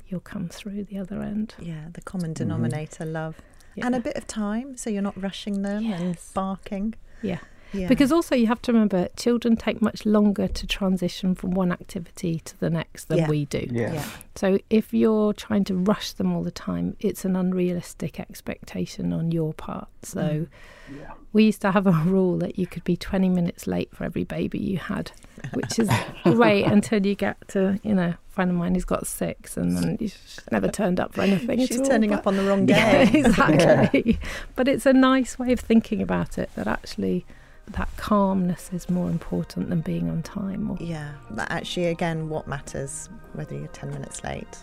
[0.08, 1.56] you'll come through the other end.
[1.60, 2.44] Yeah, the common mm-hmm.
[2.44, 3.14] denominator, mm-hmm.
[3.14, 3.36] love.
[3.76, 3.88] Yeah.
[3.88, 6.00] And a bit of time, so you're not rushing them yes.
[6.00, 6.96] and barking.
[7.22, 7.40] Yeah.
[7.76, 7.88] Yeah.
[7.88, 12.42] Because also you have to remember children take much longer to transition from one activity
[12.46, 13.30] to the next than yeah.
[13.30, 13.68] we do.
[13.70, 13.94] Yeah.
[13.94, 14.06] yeah.
[14.36, 19.32] So if you're trying to rush them all the time, it's an unrealistic expectation on
[19.32, 19.88] your part.
[20.04, 20.48] So mm.
[20.92, 21.12] yeah.
[21.34, 24.24] we used to have a rule that you could be 20 minutes late for every
[24.24, 25.12] baby you had,
[25.54, 25.90] which is
[26.24, 29.98] great until you get to, you know, friend of mine who's got six and then
[29.98, 32.76] he's never turned up for anything She's all, turning up on the wrong day.
[32.76, 34.20] Yeah, exactly.
[34.58, 37.26] but it's a nice way of thinking about it that actually
[37.72, 40.72] that calmness is more important than being on time.
[40.72, 40.78] Or...
[40.80, 44.58] Yeah, but actually, again, what matters whether you're 10 minutes late.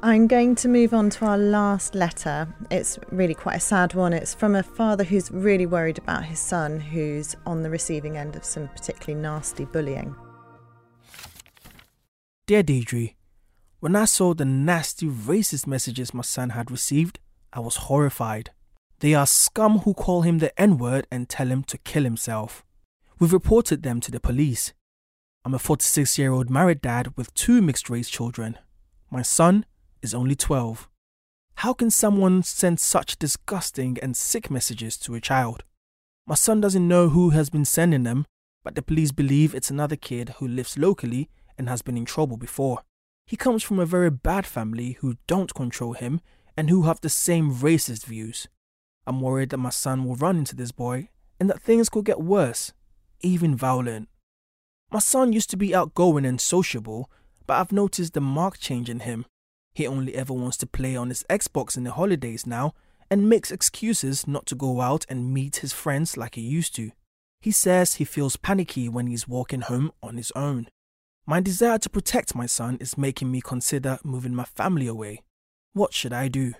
[0.00, 2.46] I'm going to move on to our last letter.
[2.70, 4.12] It's really quite a sad one.
[4.12, 8.36] It's from a father who's really worried about his son who's on the receiving end
[8.36, 10.14] of some particularly nasty bullying.
[12.46, 13.14] Dear Deidre,
[13.80, 17.18] when I saw the nasty racist messages my son had received,
[17.52, 18.50] I was horrified.
[19.00, 22.64] They are scum who call him the N word and tell him to kill himself.
[23.20, 24.72] We've reported them to the police.
[25.44, 28.58] I'm a 46 year old married dad with two mixed race children.
[29.08, 29.66] My son
[30.02, 30.88] is only 12.
[31.56, 35.62] How can someone send such disgusting and sick messages to a child?
[36.26, 38.26] My son doesn't know who has been sending them,
[38.64, 42.36] but the police believe it's another kid who lives locally and has been in trouble
[42.36, 42.82] before.
[43.26, 46.20] He comes from a very bad family who don't control him
[46.56, 48.48] and who have the same racist views.
[49.08, 51.08] I'm worried that my son will run into this boy
[51.40, 52.74] and that things could get worse,
[53.22, 54.10] even violent.
[54.92, 57.10] My son used to be outgoing and sociable,
[57.46, 59.24] but I've noticed the marked change in him.
[59.72, 62.74] He only ever wants to play on his Xbox in the holidays now
[63.10, 66.90] and makes excuses not to go out and meet his friends like he used to.
[67.40, 70.68] He says he feels panicky when he's walking home on his own.
[71.24, 75.22] My desire to protect my son is making me consider moving my family away.
[75.72, 76.52] What should I do?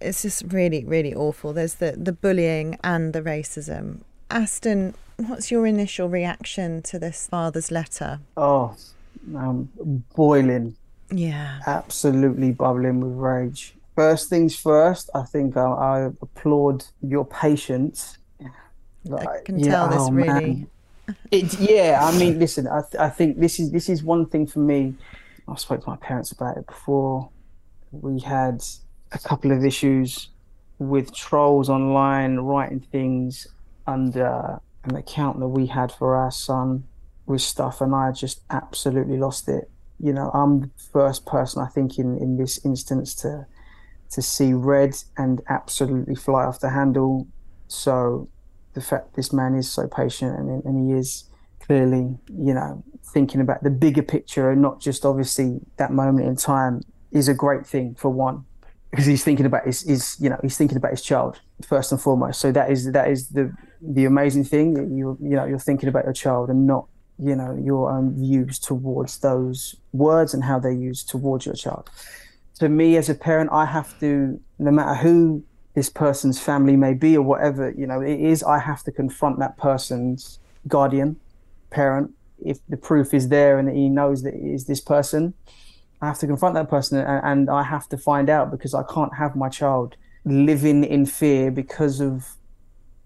[0.00, 1.52] It's just really, really awful.
[1.52, 4.00] There's the, the bullying and the racism.
[4.30, 8.20] Aston, what's your initial reaction to this father's letter?
[8.36, 8.76] Oh,
[9.36, 9.70] I'm
[10.14, 10.76] boiling.
[11.10, 11.60] Yeah.
[11.66, 13.74] Absolutely bubbling with rage.
[13.94, 18.18] First things first, I think I, I applaud your patience.
[19.04, 20.66] Like, I can tell this oh, really.
[21.30, 24.44] It, yeah, I mean, listen, I, th- I think this is this is one thing
[24.44, 24.96] for me
[25.48, 27.28] I spoke to my parents about it before.
[27.92, 28.64] We had
[29.12, 30.28] a couple of issues
[30.78, 33.46] with trolls online writing things
[33.86, 36.84] under an account that we had for our son
[37.26, 39.70] with stuff, and I just absolutely lost it.
[39.98, 43.46] You know, I'm the first person I think in in this instance to
[44.10, 47.26] to see red and absolutely fly off the handle.
[47.68, 48.28] So
[48.74, 51.24] the fact this man is so patient and, and he is
[51.60, 56.36] clearly, you know, thinking about the bigger picture and not just obviously that moment in
[56.36, 58.44] time is a great thing for one
[58.96, 62.00] because he's thinking about his, his you know he's thinking about his child first and
[62.00, 62.40] foremost.
[62.40, 65.90] So that is that is the the amazing thing that you you know you're thinking
[65.90, 66.86] about your child and not
[67.18, 71.90] you know your own views towards those words and how they're used towards your child.
[72.60, 76.94] To me as a parent i have to no matter who this person's family may
[76.94, 81.16] be or whatever you know it is i have to confront that person's guardian
[81.68, 82.10] parent
[82.42, 85.34] if the proof is there and he knows that it is this person
[86.00, 88.82] I have to confront that person and, and I have to find out because I
[88.82, 92.36] can't have my child living in fear because of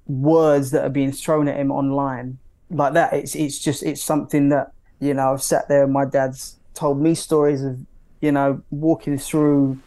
[0.07, 2.39] words that are being thrown at him online
[2.71, 3.13] like that.
[3.13, 7.01] It's it's just it's something that you know I've sat there and my dad's told
[7.01, 7.79] me stories of
[8.21, 9.79] you know walking through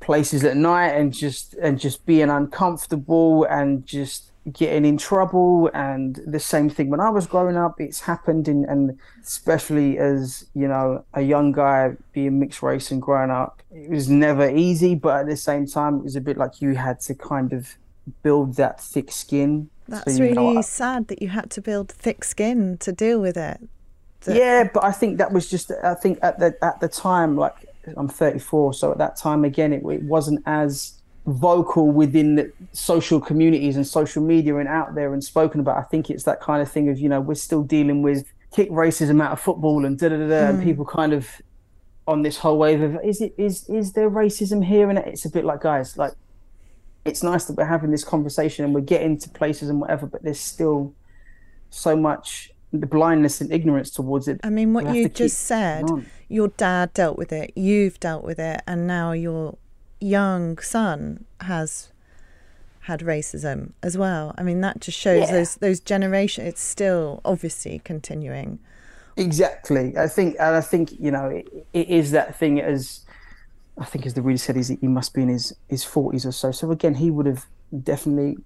[0.00, 6.20] places at night and just and just being uncomfortable and just getting in trouble and
[6.26, 10.68] the same thing when I was growing up it's happened in and especially as you
[10.68, 15.20] know a young guy being mixed race and growing up it was never easy but
[15.20, 17.76] at the same time it was a bit like you had to kind of
[18.22, 19.70] build that thick skin.
[19.88, 23.60] That's so, really sad that you had to build thick skin to deal with it.
[24.22, 24.36] That...
[24.36, 27.66] yeah but I think that was just I think at the at the time like
[27.96, 30.94] I'm 34 so at that time again it, it wasn't as
[31.26, 35.78] vocal within the social communities and social media and out there and spoken about.
[35.78, 38.70] I think it's that kind of thing of, you know, we're still dealing with kick
[38.70, 40.50] racism out of football and da da da, mm.
[40.50, 41.28] and people kind of
[42.06, 45.30] on this whole wave of is it is is there racism here and it's a
[45.30, 46.12] bit like guys like
[47.04, 50.22] it's nice that we're having this conversation and we're getting to places and whatever but
[50.22, 50.94] there's still
[51.70, 55.84] so much the blindness and ignorance towards it i mean what you just said
[56.28, 59.56] your dad dealt with it you've dealt with it and now you're
[60.04, 61.90] young son has
[62.80, 64.34] had racism as well.
[64.36, 65.32] I mean, that just shows yeah.
[65.32, 66.48] those those generations.
[66.48, 68.58] It's still obviously continuing.
[69.16, 69.96] Exactly.
[69.96, 73.00] I think, and I think you know, it, it is that thing as
[73.78, 76.32] I think, as the reader said, is he must be in his his forties or
[76.32, 76.52] so.
[76.52, 77.46] So again, he would have
[77.82, 78.36] definitely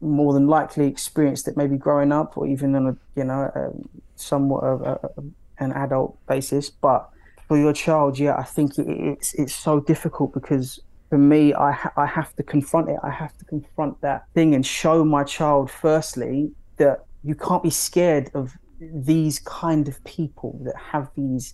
[0.00, 3.70] more than likely experienced it, maybe growing up or even on a you know a,
[4.16, 5.10] somewhat of a,
[5.58, 7.10] an adult basis, but
[7.52, 11.92] for your child, yeah, I think it's it's so difficult because for me, I ha-
[11.98, 12.96] I have to confront it.
[13.02, 17.68] I have to confront that thing and show my child firstly that you can't be
[17.68, 21.52] scared of these kind of people that have these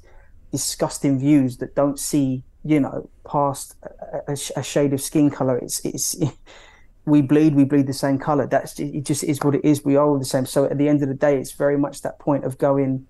[0.52, 5.58] disgusting views that don't see you know past a, a, a shade of skin color.
[5.58, 6.14] It's it's.
[7.06, 8.46] we bleed, we bleed the same color.
[8.46, 9.00] That's it.
[9.02, 9.84] Just is what it is.
[9.84, 10.46] We are all the same.
[10.46, 13.04] So at the end of the day, it's very much that point of going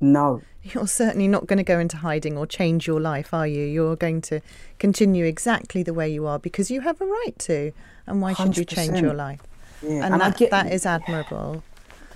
[0.00, 0.42] no.
[0.62, 3.64] You're certainly not going to go into hiding or change your life, are you?
[3.64, 4.40] You're going to
[4.78, 7.72] continue exactly the way you are because you have a right to.
[8.06, 8.56] And why should 100%.
[8.58, 9.40] you change your life?
[9.82, 10.04] Yeah.
[10.04, 11.62] And, and that, get, that is admirable.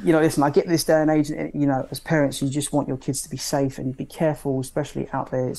[0.03, 2.73] You know, listen, I get this day and age, you know, as parents, you just
[2.73, 5.53] want your kids to be safe and be careful, especially out there.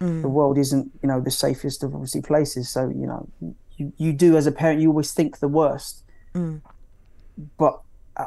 [0.00, 0.22] Mm.
[0.22, 2.68] The world isn't, you know, the safest of obviously places.
[2.68, 3.28] So, you know,
[3.76, 6.02] you, you do as a parent, you always think the worst.
[6.34, 6.62] Mm.
[7.58, 7.80] But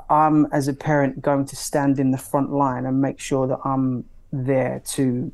[0.09, 3.59] I'm as a parent going to stand in the front line and make sure that
[3.63, 5.31] I'm there to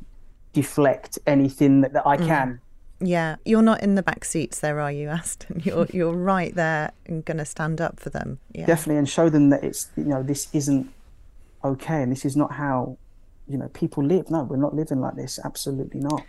[0.52, 2.26] deflect anything that, that I mm.
[2.26, 2.60] can.
[3.00, 5.60] Yeah, you're not in the back seats there, are you, Aston?
[5.64, 8.38] You're you're right there and going to stand up for them.
[8.54, 8.64] Yeah.
[8.64, 10.90] Definitely, and show them that it's you know this isn't
[11.62, 12.96] okay, and this is not how
[13.46, 14.30] you know people live.
[14.30, 15.38] No, we're not living like this.
[15.44, 16.22] Absolutely not.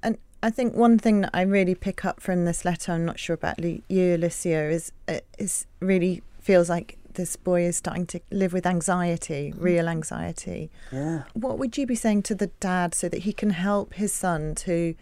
[0.00, 3.18] And I think one thing that I really pick up from this letter, I'm not
[3.18, 8.20] sure about you, Alicia, is uh, is really feels like this boy is starting to
[8.30, 10.70] live with anxiety, real anxiety.
[10.90, 11.24] Yeah.
[11.34, 14.54] What would you be saying to the dad so that he can help his son
[14.56, 14.94] to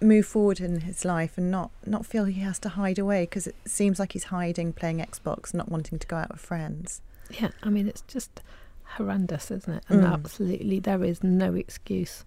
[0.00, 3.46] move forward in his life and not not feel he has to hide away because
[3.46, 7.00] it seems like he's hiding playing Xbox, not wanting to go out with friends.
[7.30, 8.42] Yeah, I mean it's just
[8.96, 9.84] horrendous, isn't it?
[9.88, 10.12] And mm.
[10.12, 12.24] absolutely there is no excuse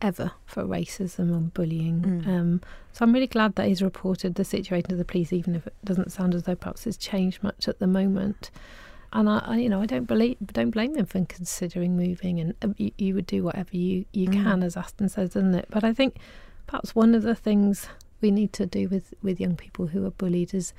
[0.00, 2.00] ever for racism and bullying.
[2.02, 2.28] Mm.
[2.28, 2.60] Um,
[2.92, 5.74] so I'm really glad that he's reported the situation to the police, even if it
[5.84, 8.50] doesn't sound as though perhaps it's changed much at the moment.
[9.12, 12.54] And I, I you know, I don't believe, don't blame him for considering moving, and
[12.62, 14.42] um, you, you, would do whatever you you mm.
[14.42, 15.66] can, as Aston says, doesn't it?
[15.70, 16.16] But I think
[16.66, 17.88] perhaps one of the things
[18.20, 20.72] we need to do with with young people who are bullied is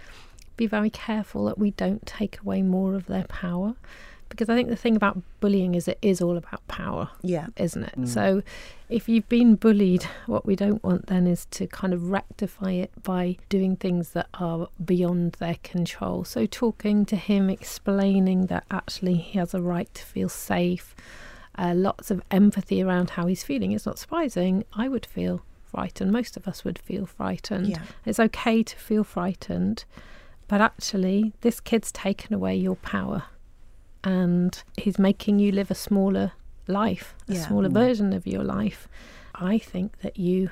[0.58, 3.76] be very careful that we don't take away more of their power
[4.32, 7.10] because I think the thing about bullying is it is all about power.
[7.22, 7.48] Yeah.
[7.58, 7.94] Isn't it?
[7.96, 8.08] Mm.
[8.08, 8.42] So
[8.90, 12.92] if you've been bullied, what we don't want then is to kind of rectify it
[13.04, 16.24] by doing things that are beyond their control.
[16.24, 20.96] So talking to him, explaining that actually he has a right to feel safe,
[21.58, 23.74] uh, lots of empathy around how he's feeling.
[23.74, 24.64] It's not surprising.
[24.74, 26.12] I would feel frightened.
[26.12, 27.68] Most of us would feel frightened.
[27.68, 27.84] Yeah.
[28.06, 29.86] It's okay to feel frightened,
[30.48, 33.24] but actually, this kid's taken away your power
[34.04, 36.32] and he's making you live a smaller
[36.68, 37.48] life, a Yeah.
[37.48, 37.74] smaller Mm.
[37.74, 38.88] version of your life.
[39.36, 40.52] I think that you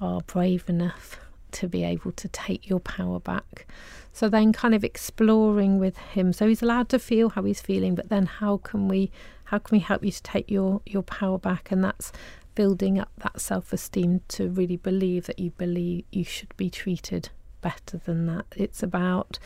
[0.00, 1.20] are brave enough
[1.52, 3.66] to be able to take your power back.
[4.12, 6.32] So then kind of exploring with him.
[6.32, 9.10] So he's allowed to feel how he's feeling, but then how can we
[9.44, 12.12] how can we help you to take your your power back and that's
[12.56, 17.28] building up that self-esteem to really believe that you believe you should be treated
[17.60, 18.46] better than that.
[18.56, 19.38] It's about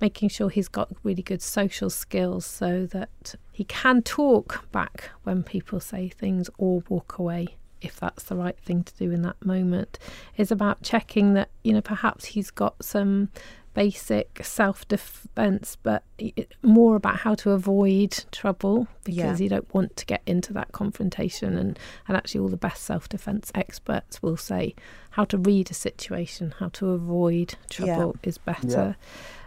[0.00, 5.42] making sure he's got really good social skills so that he can talk back when
[5.42, 9.44] people say things or walk away if that's the right thing to do in that
[9.44, 9.98] moment.
[10.36, 13.30] It's about checking that, you know, perhaps he's got some
[13.78, 16.02] basic self defense, but
[16.62, 19.44] more about how to avoid trouble because Yeah.
[19.44, 21.56] you don't want to get into that confrontation.
[21.56, 24.74] And, and actually, all the best self defense experts will say
[25.10, 28.96] how to read a situation, how to avoid trouble is better.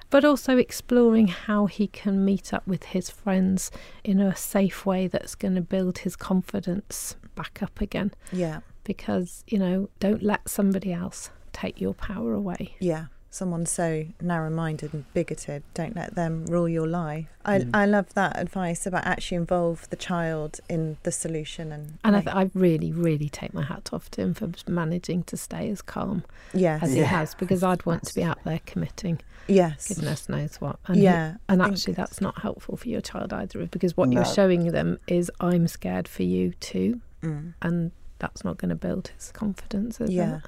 [0.10, 3.70] But also exploring how he can meet up with his friends
[4.04, 8.12] in a safe way that's going to build his confidence back up again.
[8.32, 8.60] Yeah.
[8.86, 12.76] Because, you know, don't let somebody else take your power away.
[12.80, 13.06] Yeah.
[13.34, 17.28] Someone so narrow minded and bigoted, don't let them rule your life.
[17.46, 17.70] I, Mm.
[17.74, 22.22] I love that advice about actually involve the child in the solution and And I,
[22.22, 25.82] th- I really, really take my hat off to him for managing to stay as
[25.82, 26.84] calm Yes.
[26.84, 29.22] as he has, because I'd want to be out there committing.
[29.48, 29.88] Yes.
[29.88, 30.80] Goodness knows what.
[30.88, 34.16] And Yeah, I and actually, that's not helpful for your child either, because what No.
[34.16, 37.00] you're showing them is, I'm scared for you too.
[37.24, 37.54] Mm.
[37.62, 40.40] And that's not going to build his confidence, is Yeah.
[40.40, 40.42] it?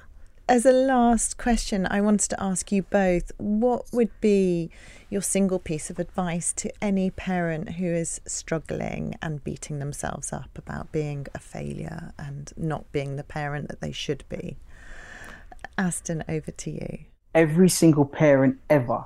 [0.46, 4.70] As a last question, I wanted to ask you both what would be
[5.08, 10.50] your single piece of advice to any parent who is struggling and beating themselves up
[10.58, 14.58] about being a failure and not being the parent that they should be?
[15.78, 16.98] Aston, over to you.
[17.34, 19.04] every single parent ever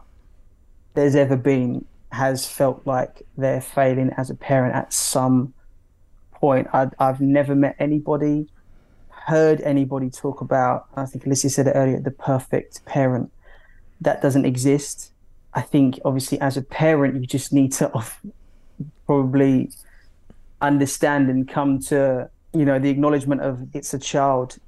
[0.95, 5.55] there's ever been has felt like they're failing as a parent at some
[6.33, 6.67] point.
[6.73, 8.49] I, I've never met anybody,
[9.29, 13.31] heard anybody talk about, I think Alicia said it earlier, the perfect parent.
[14.01, 15.13] That doesn't exist.
[15.55, 17.91] I think, obviously, as a parent, you just need to
[19.07, 19.71] probably
[20.61, 24.59] understand and come to, you know, the acknowledgement of it's a child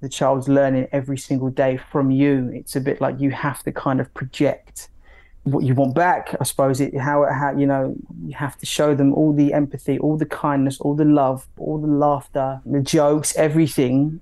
[0.00, 2.50] the child's learning every single day from you.
[2.54, 4.88] It's a bit like you have to kind of project
[5.52, 6.34] what you want back.
[6.40, 7.94] I suppose it how how you know
[8.24, 11.78] you have to show them all the empathy, all the kindness, all the love, all
[11.78, 14.20] the laughter, the jokes, everything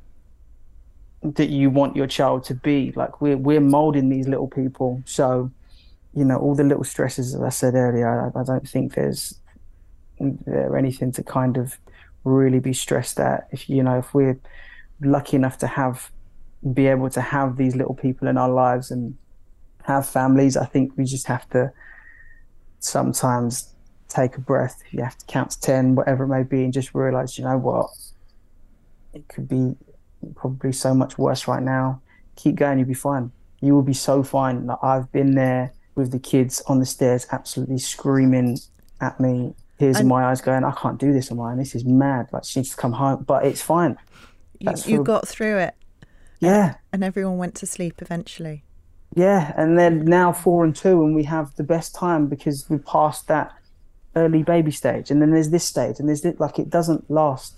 [1.22, 2.92] that you want your child to be.
[2.92, 5.50] Like we're we're molding these little people, so
[6.14, 8.32] you know all the little stresses as I said earlier.
[8.34, 9.38] I, I don't think there's
[10.18, 11.76] there anything to kind of
[12.24, 13.48] really be stressed at.
[13.52, 14.38] If you know if we're
[15.00, 16.10] lucky enough to have
[16.72, 19.16] be able to have these little people in our lives and
[19.86, 21.72] have families i think we just have to
[22.80, 23.74] sometimes
[24.08, 24.82] take a breath.
[24.90, 27.58] You have to count to 10 whatever it may be and just realize you know
[27.58, 27.90] what?
[29.12, 29.76] It could be
[30.34, 32.00] probably so much worse right now.
[32.36, 33.32] Keep going you'll be fine.
[33.60, 34.66] You will be so fine.
[34.66, 38.58] Like, i've been there with the kids on the stairs absolutely screaming
[39.00, 41.58] at me tears in my eyes going i can't do this on my own.
[41.58, 42.28] This is mad.
[42.32, 43.24] Like she needs to come home.
[43.24, 43.96] But it's fine.
[44.58, 45.74] You, you for- got through it.
[46.38, 46.74] Yeah.
[46.92, 48.62] And everyone went to sleep eventually.
[49.16, 52.76] Yeah, and then now four and two, and we have the best time because we
[52.76, 53.50] passed that
[54.14, 57.54] early baby stage, and then there's this stage, and there's this, like it doesn't last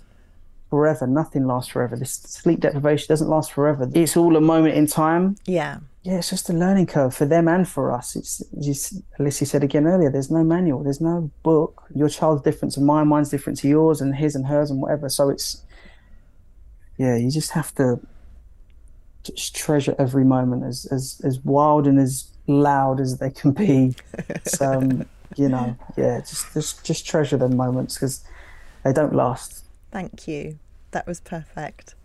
[0.69, 1.05] forever.
[1.05, 1.97] Nothing lasts forever.
[1.97, 3.89] This sleep deprivation doesn't last forever.
[3.93, 5.35] It's all a moment in time.
[5.45, 5.79] Yeah.
[6.03, 8.15] Yeah, it's just a learning curve for them and for us.
[8.15, 10.09] It's just Alicia said again earlier.
[10.09, 10.81] There's no manual.
[10.81, 11.83] There's no book.
[11.93, 13.09] Your child's different to mine.
[13.09, 15.09] Mine's different to yours, and his and hers, and whatever.
[15.09, 15.61] So it's
[16.97, 17.99] yeah, you just have to
[19.23, 23.95] just treasure every moment as as as wild and as loud as they can be.
[24.45, 25.05] So, um,
[25.35, 28.23] you know, yeah, just just just treasure them moments because
[28.83, 29.65] they don't last.
[29.91, 30.59] Thank you.
[30.91, 31.95] That was perfect.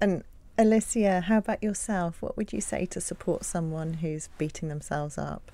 [0.00, 0.24] And
[0.58, 2.20] Alicia, how about yourself?
[2.20, 5.50] What would you say to support someone who's beating themselves up?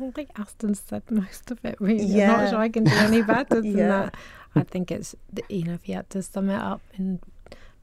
[0.00, 2.22] I think Aston said most of it, really.
[2.22, 3.88] I'm not sure I can do any better than Yeah.
[3.88, 4.14] that.
[4.54, 5.14] I think it's,
[5.48, 7.18] you know, if you had to sum it up and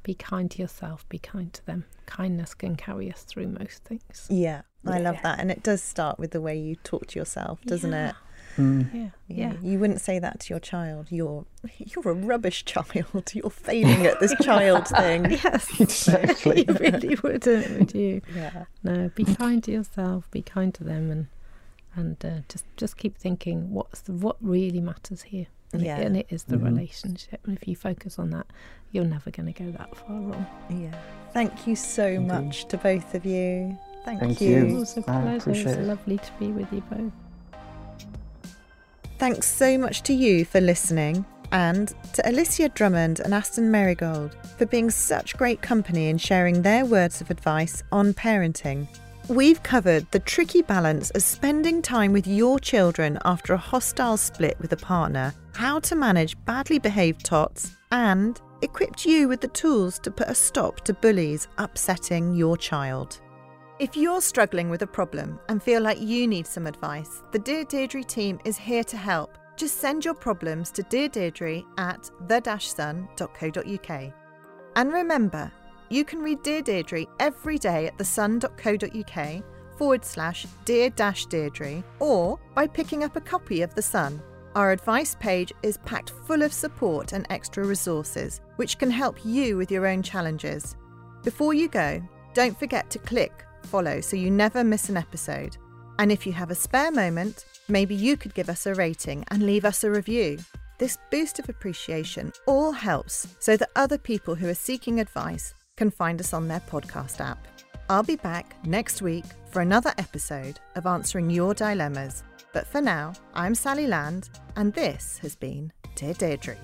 [0.04, 1.86] be kind to yourself, be kind to them.
[2.06, 4.28] Kindness can carry us through most things.
[4.30, 5.22] Yeah, I love Yeah.
[5.24, 5.40] that.
[5.40, 8.10] And it does start with the way you talk to yourself, doesn't Yeah.
[8.10, 8.16] it?
[8.58, 8.94] Mm.
[8.94, 9.54] Yeah, Yeah.
[9.54, 9.54] yeah.
[9.64, 11.08] You wouldn't say that to your child.
[11.10, 11.46] You're
[11.78, 13.32] you're a rubbish child.
[13.34, 15.32] You're failing at this child thing.
[15.32, 16.66] Yes, Exactly.
[16.68, 18.22] you really wouldn't, would you?
[18.36, 18.66] Yeah.
[18.84, 20.30] No, be kind to yourself.
[20.30, 21.28] Be kind to them, and
[21.96, 25.48] and uh, just just keep thinking what's the, what really matters here.
[25.74, 25.98] And, Yeah.
[25.98, 26.66] it, and it is the Mhm.
[26.66, 27.40] relationship.
[27.46, 28.46] And if you focus on that,
[28.92, 30.46] you're never going to go that far wrong.
[30.70, 30.94] Yeah.
[31.34, 32.28] Thank you so Indeed.
[32.28, 33.78] much to both of you.
[34.06, 34.76] Thank, Thank It you.
[34.78, 35.50] was a I pleasure.
[35.52, 35.84] It's it.
[35.84, 37.12] lovely to be with you both.
[39.18, 44.66] Thanks so much to you for listening and to Alicia Drummond and Aston Merrygold for
[44.66, 48.88] being such great company and sharing their words of advice on parenting.
[49.30, 54.58] We've covered the tricky balance of spending time with your children after a hostile split
[54.60, 60.00] with a partner, how to manage badly behaved tots, and equipped you with the tools
[60.00, 63.20] to put a stop to bullies upsetting your child.
[63.80, 67.66] If you're struggling with a problem and feel like you need some advice, the Dear
[67.66, 69.38] Deidre team is here to help.
[69.58, 74.14] Just send your problems to Dear Deidre at the-sun.co.uk.
[74.76, 75.52] And remember,
[75.90, 79.44] you can read Dear Deidre every day at thesun.co.uk
[79.78, 84.22] forward slash Dear Deidre or by picking up a copy of The Sun.
[84.56, 89.58] Our advice page is packed full of support and extra resources, which can help you
[89.58, 90.76] with your own challenges.
[91.24, 92.02] Before you go,
[92.36, 95.58] don't forget to click follow so you never miss an episode.
[95.98, 99.46] And if you have a spare moment, maybe you could give us a rating and
[99.46, 100.38] leave us a review.
[100.78, 105.90] This boost of appreciation all helps so that other people who are seeking advice can
[105.90, 107.48] find us on their podcast app.
[107.90, 112.24] I'll be back next week for another episode of Answering Your Dilemmas.
[112.54, 116.58] But for now, I'm Sally Land, and this has been Dear Deidre.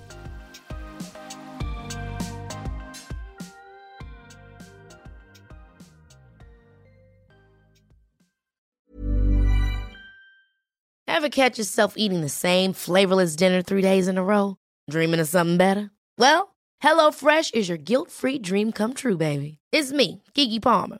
[11.07, 14.55] Ever catch yourself eating the same flavorless dinner three days in a row?
[14.89, 15.91] Dreaming of something better?
[16.17, 19.57] Well, HelloFresh is your guilt free dream come true, baby.
[19.73, 20.99] It's me, Keke Palmer.